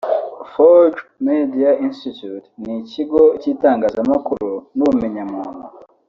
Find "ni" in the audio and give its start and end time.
2.63-2.73